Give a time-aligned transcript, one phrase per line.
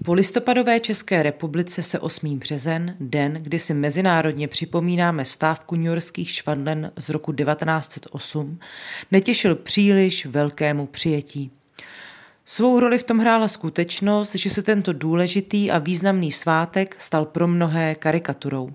[0.00, 2.38] V polistopadové České republice se 8.
[2.38, 8.58] březen, den, kdy si mezinárodně připomínáme stávku newyorských švadlen z roku 1908,
[9.10, 11.50] netěšil příliš velkému přijetí.
[12.44, 17.48] Svou roli v tom hrála skutečnost, že se tento důležitý a významný svátek stal pro
[17.48, 18.70] mnohé karikaturou.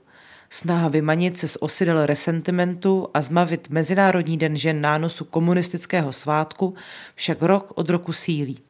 [0.49, 6.73] Snaha vymanit se z osidel resentimentu a zmavit Mezinárodní den žen nánosu komunistického svátku
[7.15, 8.64] však rok od roku sílí.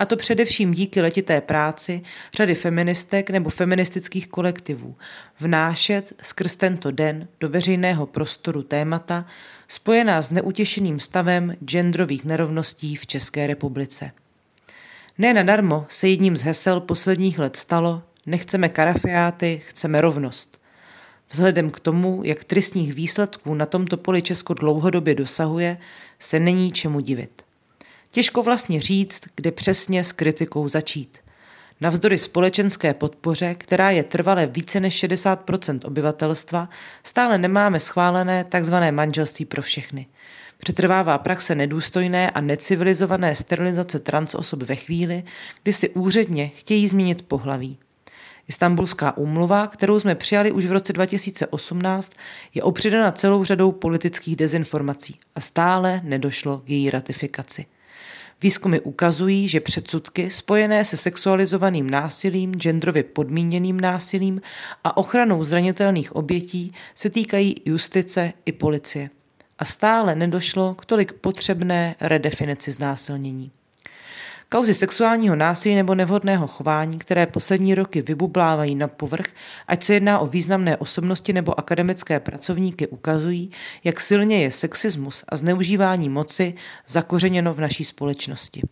[0.00, 2.02] A to především díky letité práci
[2.34, 4.96] řady feministek nebo feministických kolektivů.
[5.40, 9.26] Vnášet skrz tento den do veřejného prostoru témata
[9.68, 14.10] spojená s neutěšeným stavem genderových nerovností v České republice.
[15.18, 20.60] Ne nadarmo se jedním z hesel posledních let stalo nechceme karafiáty, chceme rovnost.
[21.30, 25.78] Vzhledem k tomu, jak tristních výsledků na tomto poli Česko dlouhodobě dosahuje,
[26.18, 27.49] se není čemu divit.
[28.10, 31.18] Těžko vlastně říct, kde přesně s kritikou začít.
[31.80, 35.50] Navzdory společenské podpoře, která je trvale více než 60
[35.84, 36.68] obyvatelstva,
[37.02, 38.74] stále nemáme schválené tzv.
[38.90, 40.06] manželství pro všechny.
[40.58, 45.24] Přetrvává praxe nedůstojné a necivilizované sterilizace transosob ve chvíli,
[45.62, 47.78] kdy si úředně chtějí změnit pohlaví.
[48.48, 52.12] Istanbulská úmluva, kterou jsme přijali už v roce 2018,
[52.54, 57.66] je opředena celou řadou politických dezinformací a stále nedošlo k její ratifikaci.
[58.42, 64.40] Výzkumy ukazují, že předsudky spojené se sexualizovaným násilím, genderově podmíněným násilím
[64.84, 69.10] a ochranou zranitelných obětí se týkají justice i policie.
[69.58, 73.50] A stále nedošlo k tolik potřebné redefinici znásilnění.
[74.52, 79.26] Kauzy sexuálního násilí nebo nevhodného chování, které poslední roky vybublávají na povrch,
[79.68, 83.50] ať se jedná o významné osobnosti nebo akademické pracovníky, ukazují,
[83.84, 86.54] jak silně je sexismus a zneužívání moci
[86.86, 88.62] zakořeněno v naší společnosti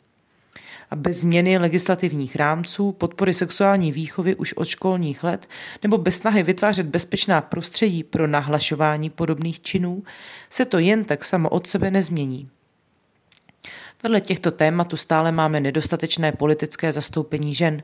[0.90, 5.48] a bez změny legislativních rámců, podpory sexuální výchovy už od školních let
[5.82, 10.02] nebo bez snahy vytvářet bezpečná prostředí pro nahlašování podobných činů,
[10.50, 12.48] se to jen tak samo od sebe nezmění.
[14.02, 17.82] Vedle těchto tématů stále máme nedostatečné politické zastoupení žen.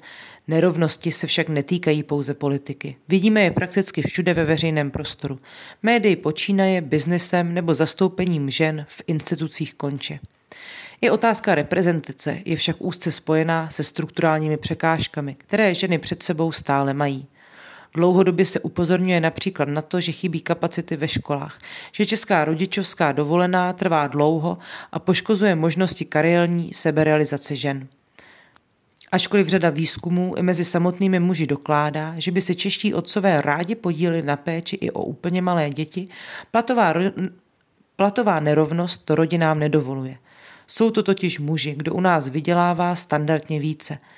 [0.49, 2.97] Nerovnosti se však netýkají pouze politiky.
[3.09, 5.39] Vidíme je prakticky všude ve veřejném prostoru.
[5.83, 10.19] Médii počínaje biznesem nebo zastoupením žen v institucích konče.
[11.01, 16.95] I otázka reprezentace je však úzce spojená se strukturálními překážkami, které ženy před sebou stále
[16.95, 17.27] mají.
[17.97, 21.60] Dlouhodobě se upozorňuje například na to, že chybí kapacity ve školách,
[21.93, 24.59] že česká rodičovská dovolená trvá dlouho
[24.93, 27.88] a poškozuje možnosti kariérní seberealizace žen.
[29.12, 34.22] Ačkoliv řada výzkumů i mezi samotnými muži dokládá, že by se čeští otcové rádi podíleli
[34.22, 36.09] na péči i o úplně malé děti,
[36.50, 36.94] platová,
[37.97, 40.16] platová nerovnost to rodinám nedovoluje.
[40.66, 43.99] Jsou to totiž muži, kdo u nás vydělává standardně více–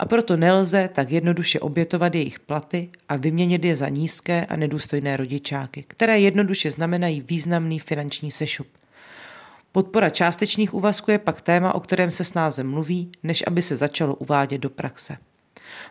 [0.00, 5.16] a proto nelze tak jednoduše obětovat jejich platy a vyměnit je za nízké a nedůstojné
[5.16, 8.66] rodičáky, které jednoduše znamenají významný finanční sešup.
[9.72, 14.14] Podpora částečných úvazků je pak téma, o kterém se snáze mluví, než aby se začalo
[14.14, 15.16] uvádět do praxe.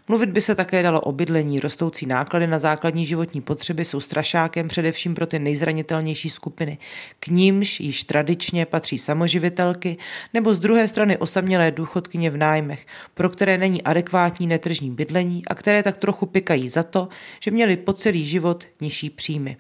[0.08, 1.60] Mluvit by se také dalo o bydlení.
[1.60, 6.78] Rostoucí náklady na základní životní potřeby jsou strašákem především pro ty nejzranitelnější skupiny.
[7.20, 9.98] K nímž již tradičně patří samoživitelky
[10.34, 15.56] nebo z druhé strany osamělé důchodkyně v nájmech, pro které není adekvátní netržní bydlení a
[15.56, 17.08] které tak trochu pikají za to,
[17.40, 19.58] že měli po celý život nižší příjmy.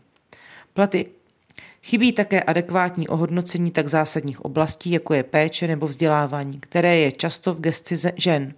[0.74, 1.06] Platy
[1.84, 7.54] Chybí také adekvátní ohodnocení tak zásadních oblastí, jako je péče nebo vzdělávání, které je často
[7.54, 8.54] v gesci žen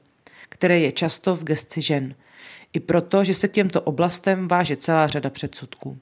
[0.51, 2.15] které je často v gesci žen.
[2.73, 5.97] I proto, že se k těmto oblastem váže celá řada předsudků.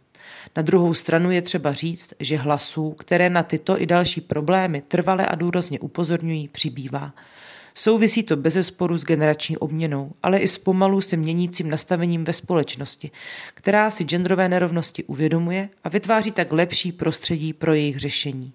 [0.56, 5.26] Na druhou stranu je třeba říct, že hlasů, které na tyto i další problémy trvale
[5.26, 7.14] a důrazně upozorňují, přibývá.
[7.74, 12.34] Souvisí to bez sporu s generační obměnou, ale i s pomalu se měnícím nastavením ve
[12.34, 13.12] společnosti,
[13.54, 18.54] která si genderové nerovnosti uvědomuje a vytváří tak lepší prostředí pro jejich řešení.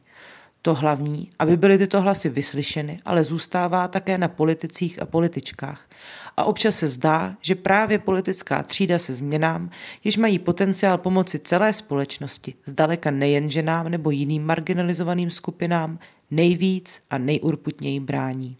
[0.64, 5.88] To hlavní, aby byly tyto hlasy vyslyšeny, ale zůstává také na politicích a političkách.
[6.36, 9.70] A občas se zdá, že právě politická třída se změnám,
[10.04, 15.98] jež mají potenciál pomoci celé společnosti, zdaleka nejen ženám nebo jiným marginalizovaným skupinám,
[16.30, 18.56] nejvíc a nejurputněji brání.